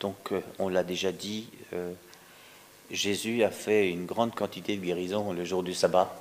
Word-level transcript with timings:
Donc, 0.00 0.32
euh, 0.32 0.40
on 0.58 0.68
l'a 0.68 0.84
déjà 0.84 1.12
dit, 1.12 1.48
euh, 1.72 1.92
Jésus 2.90 3.42
a 3.42 3.50
fait 3.50 3.88
une 3.88 4.06
grande 4.06 4.34
quantité 4.34 4.76
de 4.76 4.84
guérisons 4.84 5.32
le 5.32 5.44
jour 5.44 5.62
du 5.62 5.74
sabbat, 5.74 6.14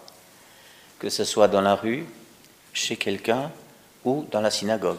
que 0.99 1.09
ce 1.09 1.23
soit 1.23 1.47
dans 1.47 1.61
la 1.61 1.75
rue, 1.75 2.05
chez 2.73 2.95
quelqu'un 2.95 3.51
ou 4.03 4.25
dans 4.31 4.41
la 4.41 4.51
synagogue. 4.51 4.97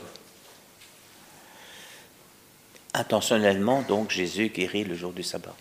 Intentionnellement, 2.94 3.82
donc, 3.82 4.10
Jésus 4.10 4.48
guérit 4.48 4.84
le 4.84 4.94
jour 4.94 5.12
du 5.12 5.22
sabbat. 5.22 5.54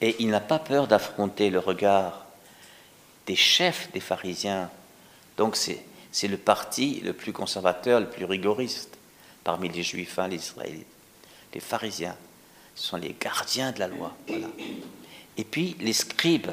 Et 0.00 0.16
il 0.18 0.28
n'a 0.28 0.40
pas 0.40 0.58
peur 0.58 0.86
d'affronter 0.86 1.50
le 1.50 1.58
regard 1.58 2.26
des 3.26 3.36
chefs 3.36 3.90
des 3.92 4.00
pharisiens. 4.00 4.70
Donc, 5.36 5.56
c'est 5.56 6.28
le 6.28 6.36
parti 6.36 7.00
le 7.00 7.12
plus 7.12 7.32
conservateur, 7.32 8.00
le 8.00 8.08
plus 8.08 8.24
rigoriste 8.24 8.96
parmi 9.44 9.68
les 9.68 9.82
juifs, 9.82 10.18
hein, 10.18 10.28
les 10.28 10.36
israélites. 10.36 10.95
Les 11.56 11.60
pharisiens, 11.60 12.14
ce 12.74 12.88
sont 12.88 12.98
les 12.98 13.16
gardiens 13.18 13.72
de 13.72 13.78
la 13.78 13.88
loi. 13.88 14.14
Et 15.38 15.42
puis 15.42 15.74
les 15.80 15.94
scribes, 15.94 16.50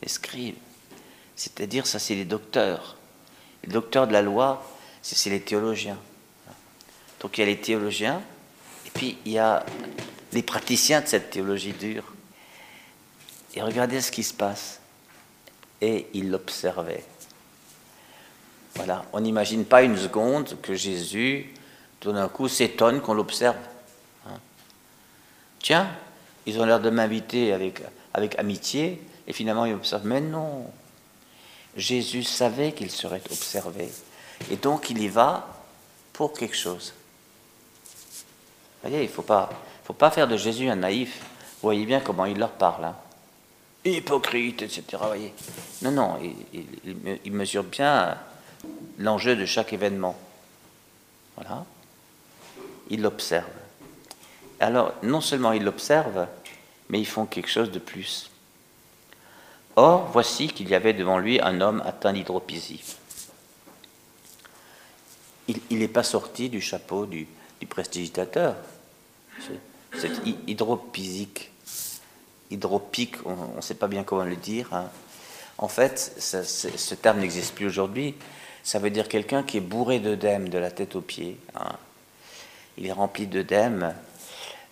les 0.00 0.08
scribes, 0.08 0.56
c'est-à-dire 1.36 1.86
ça 1.86 1.98
c'est 1.98 2.14
les 2.14 2.24
docteurs. 2.24 2.96
Les 3.64 3.70
docteurs 3.70 4.06
de 4.06 4.14
la 4.14 4.22
loi, 4.22 4.66
c'est 5.02 5.28
les 5.28 5.42
théologiens. 5.42 5.98
Donc 7.20 7.36
il 7.36 7.42
y 7.42 7.44
a 7.44 7.46
les 7.48 7.60
théologiens, 7.60 8.22
et 8.86 8.90
puis 8.94 9.18
il 9.26 9.32
y 9.32 9.38
a 9.38 9.66
les 10.32 10.42
praticiens 10.42 11.02
de 11.02 11.06
cette 11.06 11.28
théologie 11.28 11.74
dure. 11.74 12.14
Et 13.54 13.60
regardez 13.60 14.00
ce 14.00 14.10
qui 14.10 14.22
se 14.22 14.32
passe. 14.32 14.80
Et 15.82 16.06
ils 16.14 16.30
l'observaient. 16.30 17.04
Voilà, 18.76 19.04
on 19.12 19.20
n'imagine 19.20 19.66
pas 19.66 19.82
une 19.82 19.98
seconde 19.98 20.58
que 20.62 20.74
Jésus, 20.74 21.52
tout 22.00 22.12
d'un 22.12 22.28
coup, 22.28 22.48
s'étonne 22.48 23.00
qu'on 23.00 23.14
l'observe. 23.14 23.56
Hein. 24.26 24.38
Tiens, 25.60 25.88
ils 26.46 26.60
ont 26.60 26.64
l'air 26.64 26.80
de 26.80 26.90
m'inviter 26.90 27.52
avec, 27.52 27.82
amitié, 28.38 29.02
et 29.26 29.32
finalement 29.32 29.66
ils 29.66 29.74
observent. 29.74 30.06
Mais 30.06 30.20
non, 30.20 30.66
Jésus 31.76 32.22
savait 32.22 32.72
qu'il 32.72 32.90
serait 32.90 33.22
observé. 33.30 33.90
Et 34.50 34.56
donc 34.56 34.90
il 34.90 35.02
y 35.02 35.08
va 35.08 35.48
pour 36.12 36.32
quelque 36.32 36.56
chose. 36.56 36.94
Vous 38.82 38.90
voyez, 38.90 39.04
il 39.04 39.08
ne 39.08 39.12
faut 39.12 39.22
pas, 39.22 40.10
faire 40.10 40.28
de 40.28 40.36
Jésus 40.36 40.68
un 40.68 40.76
naïf. 40.76 41.18
Vous 41.20 41.68
voyez 41.68 41.84
bien 41.84 42.00
comment 42.00 42.26
il 42.26 42.38
leur 42.38 42.52
parle. 42.52 42.84
Hein. 42.84 42.96
Hypocrite, 43.84 44.62
etc. 44.62 44.82
Voyez. 45.00 45.32
Non, 45.82 45.90
non, 45.90 46.18
il, 47.24 47.32
mesure 47.32 47.64
bien 47.64 48.16
l'enjeu 48.98 49.36
de 49.36 49.46
chaque 49.46 49.72
événement. 49.72 50.16
Voilà. 51.36 51.64
Il 52.90 53.02
l'observe. 53.02 53.46
Alors, 54.60 54.94
non 55.02 55.20
seulement 55.20 55.52
il 55.52 55.64
l'observe, 55.64 56.26
mais 56.88 57.00
ils 57.00 57.06
font 57.06 57.26
quelque 57.26 57.50
chose 57.50 57.70
de 57.70 57.78
plus. 57.78 58.30
Or, 59.76 60.08
voici 60.12 60.48
qu'il 60.48 60.68
y 60.68 60.74
avait 60.74 60.94
devant 60.94 61.18
lui 61.18 61.40
un 61.40 61.60
homme 61.60 61.82
atteint 61.84 62.12
d'hydropisie. 62.12 62.82
Il 65.48 65.78
n'est 65.78 65.88
pas 65.88 66.02
sorti 66.02 66.48
du 66.48 66.60
chapeau 66.60 67.06
du, 67.06 67.28
du 67.60 67.66
prestigitateur. 67.66 68.56
C'est 69.96 70.10
hydropisique, 70.46 71.52
hydropique, 72.50 73.16
on 73.24 73.56
ne 73.56 73.60
sait 73.60 73.74
pas 73.74 73.88
bien 73.88 74.02
comment 74.02 74.24
le 74.24 74.36
dire. 74.36 74.72
Hein. 74.72 74.90
En 75.58 75.68
fait, 75.68 76.14
ce 76.18 76.94
terme 76.94 77.20
n'existe 77.20 77.54
plus 77.54 77.66
aujourd'hui. 77.66 78.14
Ça 78.62 78.78
veut 78.78 78.90
dire 78.90 79.08
quelqu'un 79.08 79.42
qui 79.42 79.58
est 79.58 79.60
bourré 79.60 80.00
d'œdème 80.00 80.48
de 80.48 80.58
la 80.58 80.70
tête 80.70 80.96
aux 80.96 81.00
pieds. 81.00 81.38
Hein. 81.54 81.76
Il 82.78 82.86
est 82.86 82.92
rempli 82.92 83.26
d'œdème. 83.26 83.94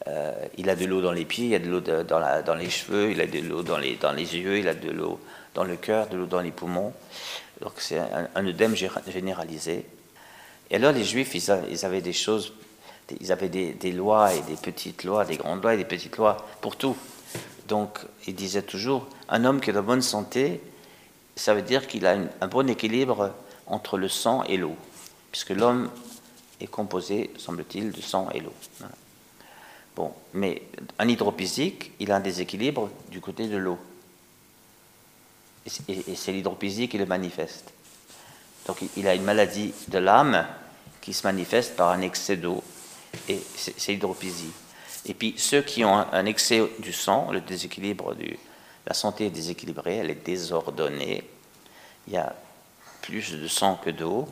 Euh, 0.07 0.33
il 0.59 0.69
a 0.69 0.77
de 0.77 0.85
l'eau 0.85 1.01
dans 1.01 1.13
les 1.13 1.25
pieds, 1.25 1.47
il 1.47 1.55
a 1.55 1.59
de 1.59 1.71
l'eau 1.71 1.81
dans, 1.81 2.55
les 2.55 2.71
cheveux, 2.71 3.11
il 3.11 3.21
a 3.21 3.27
de 3.27 3.39
l'eau 3.39 3.63
dans 3.63 3.79
les, 3.79 3.97
yeux, 4.37 4.59
il 4.59 4.69
a 4.69 4.75
de 4.75 4.91
l'eau 4.91 5.19
dans 5.55 5.65
le 5.65 5.77
cœur, 5.77 6.09
de 6.09 6.17
l'eau 6.19 6.27
dans 6.27 6.41
les 6.41 6.51
poumons. 6.51 6.93
Donc 7.61 7.73
c'est 7.79 7.99
un, 7.99 8.47
œdème 8.47 8.75
généralisé. 8.75 9.87
Et 10.71 10.77
alors 10.77 10.93
les 10.93 11.05
Juifs, 11.05 11.35
ils, 11.35 11.85
avaient 11.87 12.03
des 12.03 12.13
choses, 12.13 12.53
ils 13.19 13.33
avaient 13.33 13.49
des, 13.49 13.93
lois 13.93 14.35
et 14.35 14.41
des 14.43 14.57
petites 14.57 15.05
lois, 15.05 15.25
des 15.25 15.37
grandes 15.37 15.63
lois 15.63 15.75
et 15.75 15.79
des 15.79 15.85
petites 15.87 16.19
lois 16.19 16.37
pour 16.61 16.77
tout. 16.77 16.97
Donc 17.69 18.01
ils 18.27 18.35
disaient 18.35 18.63
toujours, 18.63 19.09
un 19.31 19.47
homme 19.47 19.61
qui 19.61 19.71
est 19.71 19.75
de 19.75 19.81
bonne 19.81 20.03
santé, 20.03 20.61
ça 21.37 21.55
veut 21.55 21.63
dire 21.63 21.87
qu'il 21.87 22.07
a 22.07 22.17
un 22.41 22.47
bon 22.47 22.69
équilibre 22.69 23.33
entre 23.67 23.97
le 23.97 24.09
sang 24.09 24.45
et 24.45 24.59
l'eau, 24.59 24.77
puisque 25.33 25.51
l'homme 25.51 25.89
est 26.65 26.69
composé, 26.69 27.31
semble-t-il, 27.39 27.93
de 27.93 28.01
sang 28.01 28.29
et 28.35 28.41
l'eau. 28.41 28.53
Bon, 29.97 30.13
mais 30.33 30.63
un 30.99 31.09
hydrophysique, 31.09 31.93
il 32.01 32.11
a 32.11 32.17
un 32.17 32.21
déséquilibre 32.21 32.91
du 33.11 33.21
côté 33.21 33.47
de 33.47 33.57
l'eau. 33.57 33.79
Et 35.67 36.15
c'est 36.17 36.33
l'hydrophysique 36.33 36.91
qui 36.91 36.99
le 36.99 37.07
manifeste. 37.07 37.73
Donc 38.67 38.79
il 38.97 39.07
a 39.07 39.15
une 39.15 39.23
maladie 39.23 39.73
de 39.89 39.99
l'âme 39.99 40.47
qui 41.01 41.13
se 41.13 41.27
manifeste 41.27 41.77
par 41.77 41.91
un 41.91 42.01
excès 42.01 42.37
d'eau, 42.37 42.63
et 43.29 43.39
c'est 43.57 43.93
l'hydrophysie. 43.93 44.53
Et 45.07 45.15
puis 45.15 45.35
ceux 45.37 45.63
qui 45.63 45.85
ont 45.85 45.95
un 45.97 46.27
excès 46.27 46.63
du 46.79 46.93
sang, 46.93 47.31
le 47.31 47.41
déséquilibre 47.41 48.15
du, 48.15 48.39
la 48.87 48.95
santé 48.95 49.27
est 49.27 49.31
déséquilibrée, 49.31 49.97
elle 49.97 50.11
est 50.11 50.25
désordonnée. 50.25 51.25
Il 52.07 52.15
y 52.15 52.17
a 52.17 52.35
plus 53.03 53.33
de 53.33 53.49
sang 53.49 53.79
que 53.83 53.91
d'eau. 53.91 54.29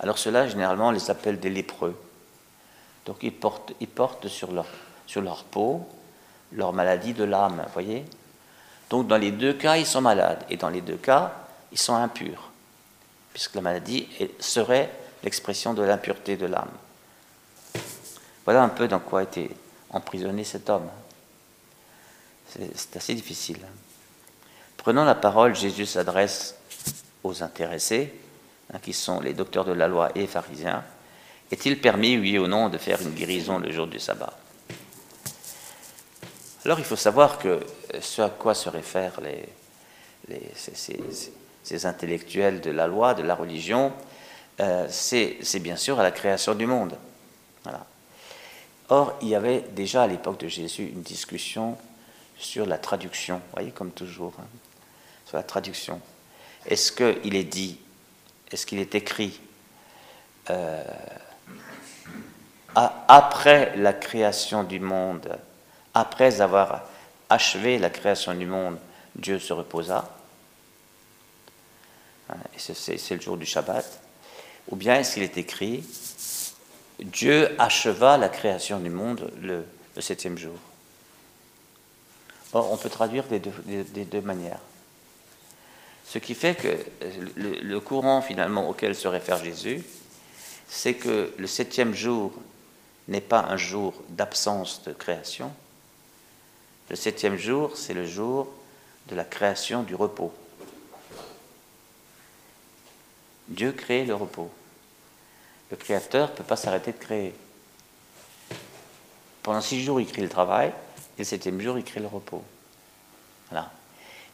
Alors 0.00 0.18
cela, 0.18 0.48
généralement, 0.48 0.88
on 0.88 0.92
les 0.92 1.10
appelle 1.10 1.38
des 1.38 1.50
lépreux. 1.50 1.96
Donc 3.06 3.18
ils 3.22 3.32
portent, 3.32 3.72
ils 3.80 3.88
portent 3.88 4.28
sur, 4.28 4.52
leur, 4.52 4.66
sur 5.06 5.22
leur 5.22 5.44
peau 5.44 5.86
leur 6.54 6.72
maladie 6.72 7.14
de 7.14 7.24
l'âme, 7.24 7.64
voyez 7.72 8.04
Donc 8.90 9.06
dans 9.06 9.16
les 9.16 9.30
deux 9.30 9.54
cas, 9.54 9.76
ils 9.76 9.86
sont 9.86 10.00
malades. 10.00 10.44
Et 10.50 10.56
dans 10.56 10.68
les 10.68 10.80
deux 10.80 10.96
cas, 10.96 11.32
ils 11.70 11.78
sont 11.78 11.94
impurs. 11.94 12.50
Puisque 13.32 13.54
la 13.54 13.62
maladie 13.62 14.08
serait 14.38 14.90
l'expression 15.22 15.72
de 15.74 15.82
l'impureté 15.82 16.36
de 16.36 16.46
l'âme. 16.46 16.70
Voilà 18.44 18.62
un 18.62 18.68
peu 18.68 18.88
dans 18.88 18.98
quoi 18.98 19.22
été 19.22 19.50
emprisonné 19.90 20.44
cet 20.44 20.68
homme. 20.68 20.88
C'est 22.74 22.96
assez 22.96 23.14
difficile. 23.14 23.60
Prenant 24.76 25.04
la 25.04 25.14
parole, 25.14 25.54
Jésus 25.54 25.86
s'adresse 25.86 26.56
aux 27.22 27.42
intéressés, 27.42 28.12
hein, 28.72 28.78
qui 28.80 28.92
sont 28.92 29.20
les 29.20 29.34
docteurs 29.34 29.64
de 29.64 29.72
la 29.72 29.88
loi 29.88 30.10
et 30.14 30.26
pharisiens, 30.26 30.82
est-il 31.50 31.80
permis, 31.80 32.16
oui 32.16 32.38
ou 32.38 32.46
non, 32.46 32.68
de 32.68 32.78
faire 32.78 33.00
une 33.02 33.14
guérison 33.14 33.58
le 33.58 33.70
jour 33.70 33.86
du 33.86 33.98
sabbat? 33.98 34.32
Alors 36.64 36.78
il 36.78 36.84
faut 36.84 36.96
savoir 36.96 37.38
que 37.38 37.60
ce 38.00 38.22
à 38.22 38.30
quoi 38.30 38.54
se 38.54 38.68
réfèrent 38.68 39.20
ces, 40.54 41.86
intellectuels 41.86 42.60
de 42.60 42.70
la 42.70 42.86
loi, 42.86 43.14
de 43.14 43.22
la 43.22 43.34
religion, 43.34 43.92
euh, 44.60 44.86
c'est 44.88 45.58
bien 45.60 45.76
sûr 45.76 45.98
à 45.98 46.02
la 46.02 46.12
création 46.12 46.54
du 46.54 46.66
monde. 46.66 46.96
Or, 48.88 49.16
il 49.22 49.28
y 49.28 49.34
avait 49.34 49.64
déjà 49.70 50.02
à 50.02 50.06
l'époque 50.06 50.38
de 50.38 50.48
Jésus 50.48 50.84
une 50.84 51.02
discussion 51.02 51.78
sur 52.38 52.66
la 52.66 52.76
traduction, 52.76 53.36
vous 53.36 53.52
voyez, 53.54 53.70
comme 53.70 53.90
toujours, 53.90 54.34
hein, 54.38 54.44
sur 55.24 55.36
la 55.36 55.42
traduction. 55.42 56.00
Est-ce 56.66 56.92
qu'il 56.92 57.34
est 57.34 57.44
dit, 57.44 57.78
est-ce 58.52 58.66
qu'il 58.66 58.78
est 58.78 58.94
écrit 58.94 59.40
euh, 60.50 60.82
après 62.74 63.76
la 63.76 63.92
création 63.92 64.64
du 64.64 64.80
monde, 64.80 65.38
après 65.94 66.40
avoir 66.40 66.82
achevé 67.28 67.78
la 67.78 67.90
création 67.90 68.34
du 68.34 68.46
monde, 68.46 68.78
Dieu 69.14 69.38
se 69.38 69.52
reposa 69.52 70.10
hein, 72.30 72.36
C'est 72.56 73.14
le 73.14 73.20
jour 73.20 73.36
du 73.36 73.46
Shabbat. 73.46 74.00
Ou 74.70 74.76
bien 74.76 74.96
est-ce 74.96 75.14
qu'il 75.14 75.22
est 75.22 75.36
écrit 75.36 75.84
Dieu 77.00 77.54
acheva 77.58 78.16
la 78.16 78.28
création 78.28 78.78
du 78.78 78.90
monde 78.90 79.30
le, 79.40 79.64
septième 80.00 80.38
jour 80.38 80.54
Or, 82.54 82.70
on 82.70 82.76
peut 82.76 82.90
traduire 82.90 83.24
des 83.24 84.04
deux 84.04 84.20
manières. 84.20 84.60
Ce 86.12 86.18
qui 86.18 86.34
fait 86.34 86.54
que 86.54 86.76
le, 87.36 87.80
courant 87.80 88.20
finalement 88.20 88.68
auquel 88.68 88.94
se 88.94 89.08
réfère 89.08 89.42
Jésus, 89.42 89.82
c'est 90.68 90.92
que 90.92 91.32
le 91.38 91.46
septième 91.46 91.94
jour 91.94 92.34
n'est 93.08 93.22
pas 93.22 93.46
un 93.48 93.56
jour 93.56 93.94
d'absence 94.10 94.82
de 94.82 94.92
création. 94.92 95.50
Le 96.90 96.96
septième 96.96 97.38
jour, 97.38 97.78
c'est 97.78 97.94
le 97.94 98.04
jour 98.04 98.52
de 99.08 99.14
la 99.14 99.24
création 99.24 99.84
du 99.84 99.94
repos. 99.94 100.34
Dieu 103.48 103.72
crée 103.72 104.04
le 104.04 104.14
repos. 104.14 104.50
Le 105.70 105.78
créateur 105.78 106.28
ne 106.28 106.34
peut 106.34 106.44
pas 106.44 106.56
s'arrêter 106.56 106.92
de 106.92 106.98
créer. 106.98 107.34
Pendant 109.42 109.62
six 109.62 109.82
jours, 109.82 109.98
il 109.98 110.06
crée 110.06 110.20
le 110.20 110.28
travail, 110.28 110.74
et 111.16 111.20
le 111.20 111.24
septième 111.24 111.58
jour, 111.58 111.78
il 111.78 111.84
crée 111.84 112.00
le 112.00 112.06
repos. 112.06 112.44
Voilà. 113.48 113.72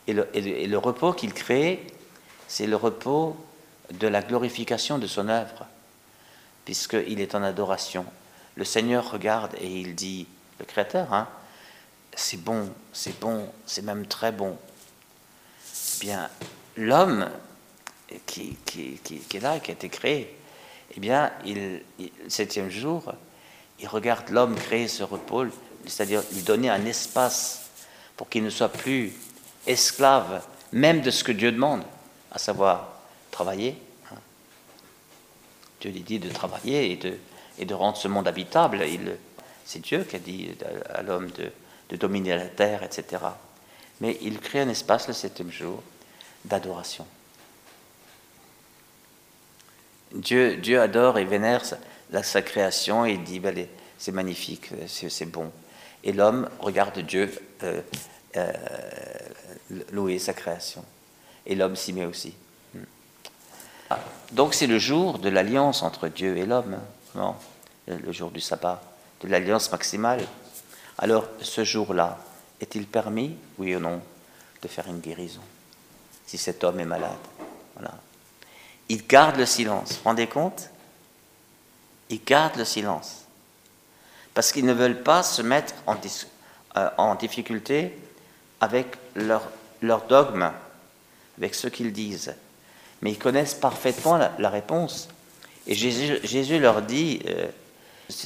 Et 0.09 0.67
le, 0.67 0.79
repos 0.79 1.13
qu'il 1.13 1.35
crée, 1.35 1.87
c'est 2.49 2.67
le 2.67 2.77
repos 2.77 3.37
de 3.93 4.09
la 4.09 4.23
glorification 4.23 4.97
de 4.97 5.07
son 5.07 5.29
œuvre, 5.29 5.67
puisqu'il 6.65 7.21
est 7.21 7.35
en 7.35 7.43
adoration. 7.43 8.07
le 8.57 8.65
Seigneur 8.65 9.11
regarde 9.11 9.55
et 9.61 9.67
il 9.67 9.95
dit, 9.95 10.27
le 10.59 10.65
Créateur, 10.65 11.13
hein, 11.13 11.29
c'est 12.17 12.43
bon, 12.43 12.73
c'est 12.95 13.21
bon, 13.21 13.51
c'est 13.67 13.83
même 13.83 14.07
très 14.07 14.33
bon. 14.33 14.57
Eh 15.97 16.01
bien, 16.01 16.31
l'homme 16.79 17.29
qui, 18.25 18.57
est 18.75 19.41
là, 19.43 19.61
qui 19.61 19.71
a 19.71 19.75
été 19.75 19.91
créé, 19.91 20.35
eh 20.97 21.01
bien, 21.01 21.31
il, 21.45 21.83
le 21.99 22.31
septième 22.31 22.71
jour, 22.71 23.13
il 23.79 23.87
regarde 23.87 24.31
l'homme 24.31 24.55
créé 24.55 24.89
se 24.89 25.03
repos, 25.03 25.45
c'est-à-dire 25.87 26.23
lui 26.33 26.41
donner 26.41 26.71
un 26.71 26.87
espace 26.87 27.69
pour 28.17 28.31
qu'il 28.31 28.43
ne 28.43 28.51
soit 28.51 28.71
plus 28.71 29.13
esclave 29.67 30.43
même 30.73 31.01
de 31.01 31.11
ce 31.11 31.25
que 31.25 31.33
Dieu 31.33 31.53
demande, 31.53 31.83
à 32.31 32.39
savoir 32.39 32.93
travailler. 33.31 33.77
Hein. 34.11 34.19
Dieu 35.81 35.91
lui 35.91 36.01
dit 36.01 36.19
de 36.19 36.31
travailler 36.31 36.93
et 37.59 37.65
de, 37.65 37.75
rendre 37.75 37.97
ce 37.97 38.09
monde 38.09 38.29
habitable. 38.29 38.85
C'est 39.65 39.81
Dieu 39.81 40.05
qui 40.05 40.17
a 40.17 40.19
dit 40.19 40.51
à 40.93 41.03
l'homme 41.03 41.31
de, 41.31 41.97
dominer 41.97 42.37
la 42.37 42.47
terre, 42.47 42.83
etc. 42.83 43.23
Mais 44.01 44.19
il 44.23 44.39
crée 44.41 44.61
un 44.61 44.69
espace 44.69 45.09
le 45.09 45.15
septième 45.15 45.51
jour 45.51 45.83
d'adoration. 46.45 47.07
Dieu, 50.13 50.81
adore 50.81 51.19
et 51.19 51.25
vénère 51.25 51.63
sa, 51.65 52.43
création 52.43 53.05
et 53.05 53.17
dit 53.17 53.41
ben, 53.41 53.67
c'est 53.99 54.13
magnifique, 54.13 54.71
c'est 54.87 55.27
bon. 55.27 55.51
Et 56.05 56.13
l'homme 56.13 56.49
regarde 56.61 57.01
Dieu 57.01 57.31
euh, 57.65 57.83
euh, 58.37 58.53
louer 59.93 60.19
sa 60.19 60.33
création. 60.33 60.85
Et 61.47 61.55
l'homme 61.55 61.77
s'y 61.77 61.93
met 61.93 62.05
aussi. 62.05 62.35
Hmm. 62.75 62.85
Ah, 63.91 63.99
donc 64.33 64.55
c'est 64.55 64.67
le 64.67 64.79
jour 64.79 65.19
de 65.19 65.29
l'alliance 65.29 65.83
entre 65.83 66.09
Dieu 66.09 66.37
et 66.37 66.47
l'homme, 66.47 66.79
non 67.15 67.35
le 67.97 68.13
jour 68.13 68.31
du 68.31 68.41
sabbat, 68.41 68.83
de 69.23 69.29
l'alliance 69.29 69.71
maximale. 69.73 70.27
Alors 70.99 71.27
ce 71.41 71.65
jour-là, 71.65 72.19
est-il 72.61 72.87
permis, 72.87 73.37
oui 73.59 73.75
ou 73.77 73.81
non, 73.81 74.01
de 74.63 74.69
faire 74.69 74.89
une 74.89 75.01
guérison 75.01 75.41
si 76.27 76.37
cet 76.37 76.63
homme 76.65 76.81
est 76.81 76.85
malade? 76.85 77.17
Voilà. 77.75 77.95
Il 78.91 79.07
garde 79.07 79.37
le 79.37 79.47
silence, 79.47 79.91
vous 79.91 79.97
vous 79.97 80.05
rendez 80.05 80.27
compte? 80.27 80.71
Ils 82.11 82.23
gardent 82.23 82.57
le 82.57 82.65
silence. 82.65 83.25
Parce 84.35 84.53
qu'ils 84.53 84.67
ne 84.67 84.73
veulent 84.73 85.03
pas 85.03 85.23
se 85.23 85.43
mettre 85.43 85.75
en, 85.87 85.97
euh, 86.77 86.91
en 86.99 87.15
difficulté 87.15 87.97
avec 88.61 88.97
leur, 89.15 89.43
leur, 89.83 90.07
dogme, 90.07 90.51
avec 91.39 91.55
ce 91.55 91.69
qu'ils 91.69 91.93
disent. 91.93 92.35
Mais 93.03 93.13
ils 93.13 93.19
connaissent 93.19 93.55
parfaitement 93.55 94.19
la, 94.39 94.51
réponse. 94.51 95.09
Et 95.67 95.75
Jésus, 95.75 96.59
leur 96.59 96.83
dit, 96.83 97.21
euh, 97.27 97.47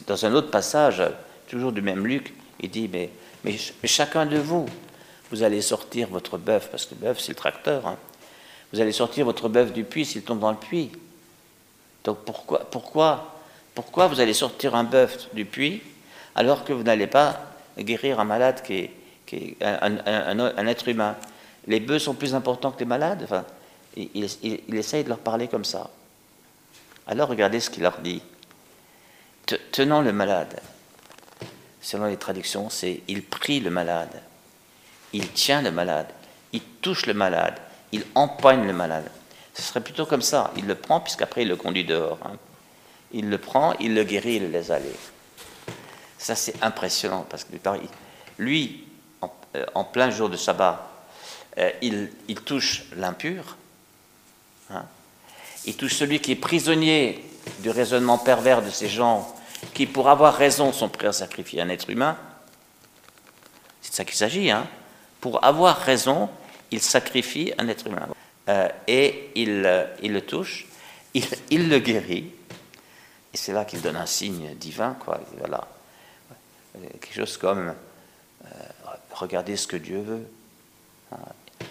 dans 0.07 0.25
un 0.25 0.33
autre 0.35 0.51
passage, 0.51 1.03
toujours 1.47 1.73
du 1.73 1.83
même 1.83 2.07
Luc, 2.07 2.33
il 2.61 2.71
dit, 2.71 2.89
mais, 2.89 3.11
chacun 3.85 4.27
de 4.27 4.39
vous, 4.39 4.67
vous 5.31 5.43
allez 5.43 5.63
sortir 5.63 6.09
votre 6.09 6.39
bœuf, 6.39 6.69
parce 6.71 6.87
que 6.87 6.95
le 6.95 7.01
bœuf 7.01 7.19
c'est 7.19 7.33
le 7.33 7.37
tracteur, 7.37 7.87
hein. 7.87 7.97
vous 8.73 8.81
allez 8.81 8.93
sortir 8.93 9.25
votre 9.25 9.49
bœuf 9.49 9.73
du 9.73 9.83
puits 9.83 10.05
s'il 10.05 10.23
tombe 10.23 10.41
dans 10.41 10.51
le 10.51 10.57
puits. 10.57 10.93
Donc 12.05 12.19
pourquoi, 12.25 12.61
pourquoi, 12.71 13.41
pourquoi 13.75 14.07
vous 14.09 14.21
allez 14.21 14.35
sortir 14.35 14.75
un 14.75 14.85
bœuf 14.85 15.29
du 15.35 15.45
puits 15.45 15.83
alors 16.35 16.65
que 16.65 16.73
vous 16.73 16.83
n'allez 16.83 17.07
pas 17.07 17.41
guérir 17.79 18.21
un 18.21 18.25
malade 18.25 18.63
qui 18.63 18.91
est, 19.33 19.57
un, 19.63 20.67
être 20.67 20.89
humain? 20.89 21.17
Les 21.67 21.81
bœufs 21.81 21.99
sont 21.99 22.15
plus 22.15 22.35
importants 22.35 22.73
que 22.73 22.81
les 22.81 22.85
malades. 22.85 23.23
Enfin, 23.25 23.45
il, 23.97 24.25
essaye 24.75 25.05
de 25.05 25.09
leur 25.09 25.19
parler 25.19 25.49
comme 25.49 25.65
ça. 25.65 25.91
Alors 27.07 27.29
regardez 27.29 27.61
ce 27.61 27.71
qu'il 27.71 27.83
leur 27.83 27.99
dit. 28.01 28.23
Tenant 29.73 30.01
le 30.03 30.13
malade, 30.13 30.61
selon 31.81 32.07
les 32.07 32.17
traductions, 32.17 32.71
c'est 32.71 33.03
il 33.09 33.23
prie 33.23 33.61
le 33.61 33.71
malade, 33.71 34.23
il 35.13 35.29
tient 35.31 35.63
le 35.63 35.73
malade, 35.73 36.07
il 36.53 36.63
touche 36.81 37.07
le 37.07 37.15
malade, 37.15 37.57
il 37.91 38.05
empoigne 38.15 38.67
le 38.67 38.73
malade. 38.73 39.11
Ce 39.55 39.63
serait 39.63 39.81
plutôt 39.81 40.07
comme 40.07 40.23
ça. 40.23 40.51
Il 40.57 40.67
le 40.67 40.75
prend, 40.75 41.01
puisqu'après 41.01 41.43
il 41.43 41.49
le 41.49 41.57
conduit 41.57 41.85
dehors. 41.85 42.19
Hein. 42.25 42.37
Il 43.13 43.29
le 43.29 43.39
prend, 43.39 43.75
il 43.81 43.95
le 43.95 44.05
guérit, 44.05 44.37
il 44.37 44.45
le 44.45 44.49
laisse 44.49 44.71
aller. 44.71 44.95
Ça, 46.17 46.35
c'est 46.35 46.63
impressionnant, 46.63 47.27
parce 47.29 47.45
que 47.45 47.53
lui, 48.39 48.85
euh, 49.57 49.65
en, 49.75 49.85
plein 49.85 50.11
jour 50.11 50.31
de 50.31 50.37
sabbat, 50.37 50.92
euh, 51.59 51.71
il, 51.83 52.41
touche 52.45 52.85
l'impur, 52.97 53.57
hein. 54.71 54.85
il 55.67 55.77
touche 55.77 55.95
celui 55.95 56.21
qui 56.21 56.33
est 56.33 56.37
prisonnier 56.37 57.25
du 57.59 57.71
raisonnement 57.71 58.19
pervers 58.19 58.63
de 58.63 58.71
ces 58.71 58.89
gens 58.89 59.35
qui, 59.75 59.87
pour 59.87 60.09
avoir 60.09 60.35
raison, 60.35 60.73
sont 60.73 60.89
prêts 60.89 61.09
à 61.09 61.13
sacrifier 61.13 61.61
un 61.61 61.69
être 61.69 61.91
humain. 61.91 62.17
C'est 63.83 63.91
de 63.91 63.97
ça 63.97 64.05
qu'il 64.05 64.17
s'agit. 64.17 64.51
Hein. 64.51 64.67
Pour 65.21 65.45
avoir 65.45 65.79
raison, 65.79 66.31
il 66.71 66.81
sacrifie 66.81 67.53
un 67.59 67.69
être 67.69 67.87
humain. 67.87 68.09
Euh, 68.49 68.69
et 68.87 69.31
il, 69.35 69.89
il, 70.03 70.13
le 70.13 70.21
touche, 70.23 70.67
il, 71.15 71.69
le 71.69 71.79
guérit, 71.79 72.31
et 73.33 73.37
c'est 73.37 73.53
là 73.53 73.65
qu'il 73.65 73.81
donne 73.81 73.97
un 73.97 74.07
signe 74.07 74.55
divin. 74.55 74.97
Quoi. 74.99 75.21
Voilà. 75.39 75.69
Quelque 77.01 77.15
chose 77.15 77.37
comme 77.37 77.75
regardez 79.15 79.57
ce 79.57 79.67
que 79.67 79.77
Dieu 79.77 80.01
veut. 80.01 80.27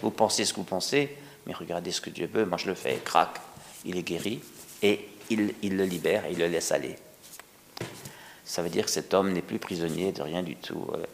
Vous 0.00 0.10
pensez 0.10 0.44
ce 0.44 0.52
que 0.52 0.58
vous 0.58 0.64
pensez, 0.64 1.16
mais 1.46 1.52
regardez 1.52 1.92
ce 1.92 2.00
que 2.00 2.10
Dieu 2.10 2.28
veut. 2.32 2.44
Moi, 2.44 2.58
je 2.58 2.66
le 2.66 2.74
fais, 2.74 3.00
crac, 3.04 3.40
il 3.84 3.96
est 3.96 4.02
guéri, 4.02 4.40
et 4.82 5.08
il, 5.30 5.76
le 5.76 5.84
libère 5.84 6.26
et 6.26 6.32
il 6.32 6.38
le 6.38 6.46
laisse 6.46 6.72
aller. 6.72 6.96
Ça 8.44 8.62
veut 8.62 8.70
dire 8.70 8.84
que 8.84 8.90
cet 8.90 9.14
homme 9.14 9.32
n'est 9.32 9.42
plus 9.42 9.58
prisonnier 9.58 10.12
de 10.12 10.22
rien 10.22 10.42
du 10.42 10.56
tout. 10.56 10.86
Euh. 10.94 11.04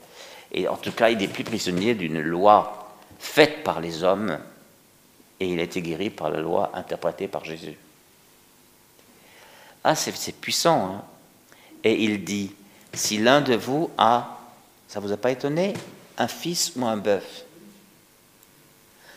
Et 0.52 0.66
en 0.66 0.76
tout 0.76 0.92
cas, 0.92 1.10
il 1.10 1.19
n'est 1.19 1.28
plus 1.28 1.44
prisonnier 1.44 1.94
d'une 1.94 2.20
loi 2.20 2.96
faite 3.19 3.64
par 3.64 3.80
les 3.80 4.02
hommes, 4.02 4.38
et 5.40 5.48
il 5.48 5.60
a 5.60 5.62
été 5.62 5.82
guéri 5.82 6.10
par 6.10 6.31
la 6.31 6.40
loi 6.40 6.70
interprétée 6.74 7.28
par 7.28 7.44
Jésus. 7.44 7.76
Ah, 9.84 9.94
c'est 9.94 10.40
puissant. 10.40 10.86
Hein 10.86 11.04
et 11.84 12.04
il 12.04 12.24
dit, 12.24 12.52
si 12.92 13.19
l'un 13.19 13.40
de 13.40 13.54
vous 13.54 13.90
a, 13.98 14.38
ça 14.88 15.00
vous 15.00 15.12
a 15.12 15.16
pas 15.16 15.31
étonné, 15.31 15.74
un 16.16 16.28
fils 16.28 16.72
ou 16.76 16.84
un 16.84 16.96
bœuf? 16.96 17.44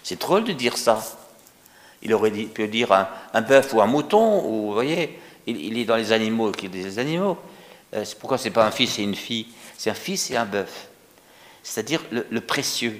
C'est 0.04 0.20
drôle 0.20 0.44
de 0.44 0.54
dire 0.54 0.78
ça. 0.78 1.02
Il 2.02 2.14
aurait 2.14 2.32
pu 2.32 2.68
dire 2.68 2.92
un, 2.92 3.42
bœuf 3.42 3.74
ou 3.74 3.82
un 3.82 3.86
mouton, 3.86 4.44
ou 4.46 4.68
vous 4.68 4.74
voyez, 4.74 5.20
il, 5.46 5.78
est 5.78 5.86
dans 5.86 5.96
les 5.96 6.12
animaux, 6.12 6.52
qui 6.52 6.68
des 6.70 6.98
animaux. 7.00 7.38
Euh, 7.94 8.06
pourquoi 8.20 8.38
c'est 8.38 8.52
pas 8.52 8.66
un 8.66 8.72
fils 8.72 8.98
et 9.00 9.04
une 9.04 9.16
fille 9.16 9.48
C'est 9.78 9.90
un 9.90 9.96
fils 9.96 10.32
et 10.32 10.38
un 10.38 10.46
bœuf. 10.46 10.88
C'est-à-dire 11.64 12.02
le, 12.12 12.42
précieux. 12.42 13.00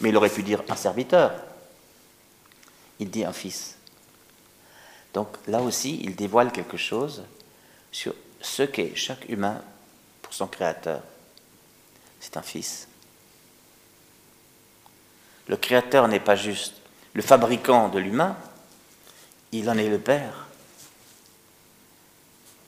Mais 0.00 0.10
il 0.10 0.16
aurait 0.16 0.30
pu 0.30 0.42
dire 0.42 0.62
un 0.68 0.76
serviteur. 0.76 1.32
Il 2.98 3.08
dit 3.08 3.24
un 3.24 3.32
fils. 3.32 3.76
Donc 5.14 5.28
là 5.48 5.62
aussi, 5.62 6.00
il 6.02 6.14
dévoile 6.14 6.52
quelque 6.52 6.76
chose 6.76 7.24
sur 7.90 8.14
ce 8.40 8.62
qu'est 8.62 8.94
chaque 8.94 9.28
humain 9.28 9.62
pour 10.20 10.34
son 10.34 10.46
créateur. 10.46 11.02
C'est 12.20 12.36
un 12.36 12.42
fils. 12.42 12.89
Le 15.50 15.56
créateur 15.56 16.06
n'est 16.06 16.20
pas 16.20 16.36
juste 16.36 16.74
le 17.12 17.22
fabricant 17.22 17.88
de 17.88 17.98
l'humain, 17.98 18.36
il 19.50 19.68
en 19.68 19.76
est 19.76 19.88
le 19.88 19.98
père. 19.98 20.46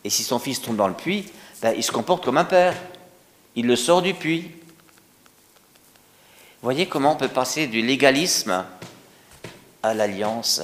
Et 0.03 0.11
si 0.11 0.25
son 0.25 0.41
fils 0.41 0.61
tombe 0.61 0.75
dans 0.75 0.89
le 0.89 0.95
puits, 0.95 1.31
ben, 1.63 1.75
il 1.77 1.85
se 1.85 1.93
comporte 1.93 2.25
comme 2.25 2.39
un 2.39 2.45
père. 2.45 2.75
Il 3.55 3.69
le 3.69 3.77
sort 3.77 4.03
du 4.03 4.15
puits. 4.15 4.51
Voyez 6.61 6.89
comment 6.89 7.13
on 7.13 7.17
peut 7.17 7.29
passer 7.29 7.69
du 7.69 7.83
légalisme 7.83 8.67
à 9.85 9.95
l'alliance, 9.95 10.61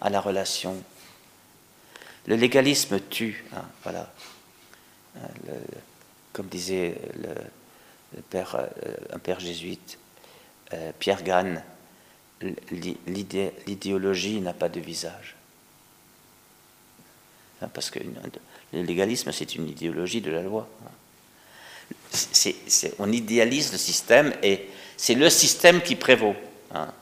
à 0.00 0.08
la 0.08 0.22
relation. 0.22 0.82
Le 2.24 2.36
légalisme 2.36 3.00
tue, 3.10 3.44
hein, 3.54 3.64
voilà. 3.82 4.10
comme 6.32 6.46
disait 6.46 6.96
euh, 7.26 7.34
un 9.12 9.18
père 9.18 9.40
jésuite, 9.40 9.98
euh, 10.72 10.92
Pierre 10.98 11.22
Gann, 11.22 11.62
l'idéologie 13.66 14.40
n'a 14.40 14.52
pas 14.52 14.68
de 14.68 14.80
visage. 14.80 15.36
Hein, 17.62 17.68
parce 17.72 17.90
que 17.90 17.98
le 18.72 18.82
légalisme, 18.82 19.32
c'est 19.32 19.54
une 19.54 19.68
idéologie 19.68 20.20
de 20.20 20.30
la 20.30 20.42
loi. 20.42 20.68
on 22.98 23.12
idéalise 23.12 23.72
le 23.72 23.78
système 23.78 24.32
et 24.42 24.68
c'est 24.96 25.14
le 25.14 25.28
système 25.28 25.82
qui 25.82 25.96
prévaut. 25.96 26.36
Hein. 26.72 26.92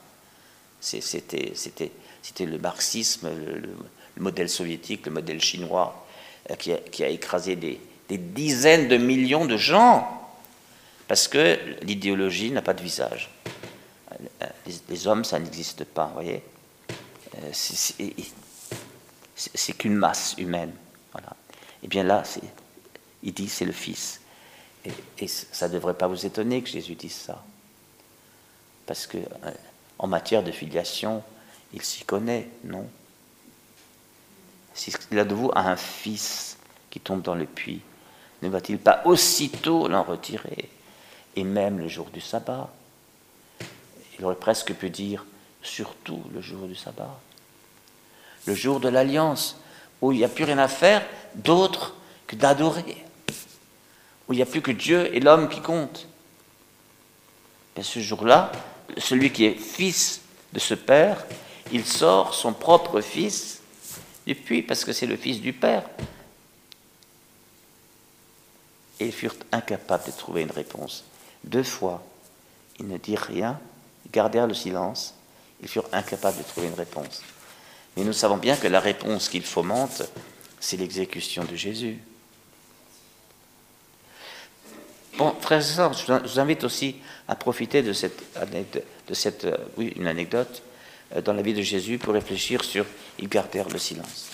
C'était 0.81 2.45
le 2.45 2.57
marxisme, 2.57 3.29
le, 3.29 3.69
modèle 4.17 4.49
soviétique, 4.49 5.05
le 5.05 5.13
modèle 5.13 5.41
chinois, 5.41 6.05
euh, 6.49 6.55
qui 6.55 7.03
a, 7.03 7.07
écrasé 7.07 7.55
des, 7.55 7.79
des, 8.09 8.17
dizaines 8.17 8.89
de 8.89 8.97
millions 8.97 9.45
de 9.45 9.55
gens, 9.55 10.29
parce 11.07 11.29
que 11.29 11.57
l'idéologie 11.83 12.51
n'a 12.51 12.61
pas 12.61 12.73
de 12.73 12.81
visage 12.81 13.29
les, 14.89 15.07
hommes, 15.07 15.23
ça 15.23 15.39
n'existe 15.39 15.83
pas, 15.83 16.05
vous 16.07 16.13
voyez 16.13 16.43
euh, 17.35 17.51
C'est 19.35 19.73
qu'une 19.73 19.95
masse 19.95 20.35
humaine. 20.37 20.73
Voilà. 21.11 21.35
Et 21.83 21.87
bien 21.87 22.03
là, 22.03 22.23
Il 23.23 23.33
dit 23.33 23.49
c'est 23.49 23.65
le 23.65 23.71
Fils. 23.71 24.21
Et, 25.17 25.27
ça 25.27 25.67
ne 25.67 25.73
devrait 25.73 25.93
pas 25.93 26.07
vous 26.07 26.25
étonner 26.25 26.61
que 26.61 26.69
Jésus 26.69 26.95
dise 26.95 27.15
ça. 27.15 27.43
Parce 28.85 29.07
que 29.07 29.17
euh, 29.17 29.51
en 29.97 30.07
matière 30.07 30.43
de 30.43 30.51
filiation, 30.51 31.21
il 31.73 31.81
s'y 31.81 32.05
connaît, 32.05 32.49
non? 32.63 32.87
S'il 34.73 35.19
a 35.19 35.25
de 35.25 35.35
vous 35.35 35.51
un 35.53 35.75
fils 35.75 36.57
qui 36.89 37.01
tombe 37.01 37.21
dans 37.21 37.35
le 37.35 37.45
puits, 37.45 37.81
ne 38.41 38.47
va-t-il 38.47 38.79
pas 38.79 39.01
aussitôt 39.03 39.89
l'en 39.89 40.03
retirer? 40.03 40.69
Et 41.35 41.43
même 41.43 41.79
le 41.79 41.89
jour 41.89 42.09
du 42.11 42.21
sabbat 42.21 42.71
Il 44.19 44.25
aurait 44.25 44.35
presque 44.35 44.73
pu 44.73 44.89
dire 44.89 45.25
surtout 45.63 46.21
le 46.33 46.41
jour 46.41 46.67
du 46.67 46.75
sabbat. 46.75 47.19
Le 48.45 48.53
jour 48.53 48.79
de 48.79 48.89
l'alliance, 48.89 49.57
où 50.01 50.11
il 50.11 50.19
n'y 50.19 50.23
a 50.23 50.29
plus 50.29 50.43
rien 50.43 50.57
à 50.57 50.67
faire 50.67 51.03
d'autre 51.35 51.95
que 52.27 52.35
d'adorer 52.35 53.03
où 54.29 54.33
il 54.33 54.35
n'y 54.35 54.43
a 54.43 54.45
plus 54.45 54.61
que 54.61 54.71
Dieu 54.71 55.13
et 55.13 55.19
l'homme 55.19 55.49
qui 55.49 55.59
comptent. 55.59 56.07
Et 57.75 57.83
ce 57.83 57.99
jour-là, 57.99 58.51
celui 58.97 59.31
qui 59.31 59.45
est 59.45 59.55
fils 59.55 60.21
de 60.53 60.59
ce 60.59 60.75
Père, 60.75 61.25
il 61.71 61.85
sort 61.85 62.35
son 62.35 62.53
propre 62.53 63.01
fils 63.01 63.61
du 64.27 64.35
puits, 64.35 64.61
parce 64.61 64.85
que 64.85 64.93
c'est 64.93 65.07
le 65.07 65.17
fils 65.17 65.41
du 65.41 65.51
Père. 65.51 65.83
Et 68.99 69.07
ils 69.07 69.11
furent 69.11 69.35
incapables 69.51 70.05
de 70.05 70.11
trouver 70.11 70.43
une 70.43 70.51
réponse. 70.51 71.05
Deux 71.43 71.63
fois, 71.63 72.03
ils 72.79 72.87
ne 72.87 72.97
dirent 72.97 73.21
rien, 73.21 73.59
gardèrent 74.11 74.47
le 74.47 74.53
silence, 74.53 75.15
ils 75.61 75.67
furent 75.67 75.89
incapables 75.91 76.37
de 76.37 76.43
trouver 76.43 76.67
une 76.67 76.73
réponse. 76.73 77.21
Mais 77.97 78.03
nous 78.03 78.13
savons 78.13 78.37
bien 78.37 78.55
que 78.55 78.67
la 78.67 78.79
réponse 78.79 79.29
qu'ils 79.29 79.43
fomentent, 79.43 80.03
c'est 80.59 80.77
l'exécution 80.77 81.43
de 81.43 81.55
Jésus. 81.55 81.99
Bon, 85.17 85.35
frères 85.41 85.59
et 85.59 85.63
sœurs, 85.63 85.93
je 85.93 86.13
vous 86.13 86.39
invite 86.39 86.63
aussi 86.63 86.95
à 87.27 87.35
profiter 87.35 87.81
de 87.83 87.91
cette, 87.91 88.23
de 89.07 89.13
cette 89.13 89.45
euh, 89.45 89.57
oui, 89.75 89.91
une 89.97 90.07
anecdote 90.07 90.63
euh, 91.13 91.21
dans 91.21 91.33
la 91.33 91.41
vie 91.41 91.53
de 91.53 91.61
Jésus 91.61 91.97
pour 91.97 92.13
réfléchir 92.13 92.63
sur 92.63 92.85
ils 93.17 93.27
gardèrent 93.27 93.67
le 93.67 93.79
silence. 93.79 94.29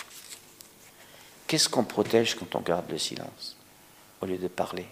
Qu'est-ce 1.48 1.70
qu'on 1.70 1.84
protège 1.84 2.36
quand 2.36 2.56
on 2.56 2.62
garde 2.62 2.86
le 2.90 3.00
silence 3.00 3.56
au 4.22 4.28
lieu 4.28 4.38
de 4.38 4.48
parler? 4.48 4.86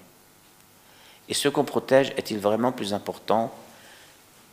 Et 1.29 1.33
ce 1.33 1.47
qu'on 1.47 1.63
protège 1.63 2.11
est-il 2.17 2.39
vraiment 2.39 2.71
plus 2.71 2.93
important 2.93 3.53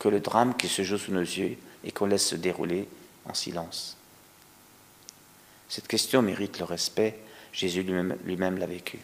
que 0.01 0.09
le 0.09 0.19
drame 0.19 0.57
qui 0.57 0.67
se 0.67 0.81
joue 0.81 0.97
sous 0.97 1.11
nos 1.11 1.19
yeux 1.21 1.57
et 1.83 1.91
qu'on 1.91 2.07
laisse 2.07 2.25
se 2.25 2.35
dérouler 2.35 2.87
en 3.25 3.35
silence 3.35 3.95
Cette 5.69 5.87
question 5.87 6.23
mérite 6.23 6.57
le 6.57 6.65
respect. 6.65 7.19
Jésus 7.53 7.83
lui-même 7.83 8.57
l'a 8.57 8.65
vécu. 8.65 8.97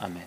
Amen. 0.00 0.26